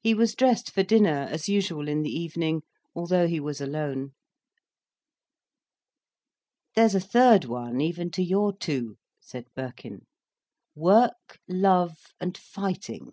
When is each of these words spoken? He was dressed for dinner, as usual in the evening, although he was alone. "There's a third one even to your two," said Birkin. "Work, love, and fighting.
He 0.00 0.14
was 0.14 0.34
dressed 0.34 0.70
for 0.70 0.82
dinner, 0.82 1.28
as 1.30 1.46
usual 1.46 1.88
in 1.88 2.00
the 2.02 2.08
evening, 2.10 2.62
although 2.94 3.28
he 3.28 3.38
was 3.38 3.60
alone. 3.60 4.14
"There's 6.74 6.94
a 6.94 7.00
third 7.00 7.44
one 7.44 7.78
even 7.82 8.10
to 8.12 8.22
your 8.22 8.56
two," 8.56 8.96
said 9.20 9.46
Birkin. 9.54 10.06
"Work, 10.74 11.40
love, 11.46 11.98
and 12.18 12.34
fighting. 12.34 13.12